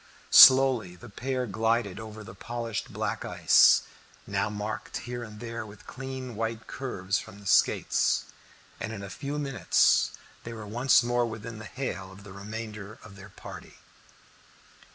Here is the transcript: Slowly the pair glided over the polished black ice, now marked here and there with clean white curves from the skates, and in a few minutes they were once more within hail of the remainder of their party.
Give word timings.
Slowly 0.31 0.95
the 0.95 1.09
pair 1.09 1.45
glided 1.45 1.99
over 1.99 2.23
the 2.23 2.33
polished 2.33 2.91
black 2.91 3.23
ice, 3.23 3.83
now 4.25 4.49
marked 4.49 5.01
here 5.05 5.21
and 5.21 5.39
there 5.39 5.63
with 5.63 5.85
clean 5.85 6.33
white 6.35 6.65
curves 6.65 7.19
from 7.19 7.37
the 7.39 7.45
skates, 7.45 8.25
and 8.79 8.91
in 8.93 9.03
a 9.03 9.11
few 9.11 9.37
minutes 9.37 10.09
they 10.43 10.53
were 10.53 10.65
once 10.65 11.03
more 11.03 11.27
within 11.27 11.61
hail 11.61 12.11
of 12.11 12.23
the 12.23 12.33
remainder 12.33 12.97
of 13.03 13.15
their 13.15 13.29
party. 13.29 13.75